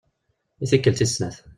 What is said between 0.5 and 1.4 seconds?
I tikkelt tis snat.